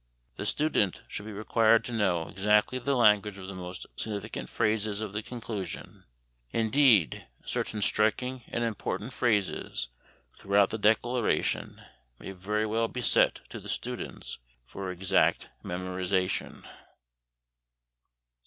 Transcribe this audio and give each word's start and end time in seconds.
The 0.35 0.47
student 0.47 1.03
should 1.07 1.27
be 1.27 1.31
required 1.31 1.83
to 1.83 1.91
know 1.93 2.27
exactly 2.27 2.79
the 2.79 2.95
language 2.95 3.37
of 3.37 3.45
the 3.45 3.53
most 3.53 3.85
significant 3.95 4.49
phrases 4.49 4.99
of 4.99 5.13
the 5.13 5.21
conclusion; 5.21 6.05
indeed, 6.49 7.27
certain 7.45 7.83
striking 7.83 8.43
and 8.47 8.63
important 8.63 9.13
phrases 9.13 9.89
throughout 10.35 10.71
the 10.71 10.79
Declaration 10.79 11.83
may 12.17 12.31
very 12.31 12.65
well 12.65 12.87
be 12.87 13.01
set 13.01 13.41
to 13.49 13.59
the 13.59 13.69
students 13.69 14.39
for 14.65 14.89
exact 14.89 15.49
memorization. 15.63 16.65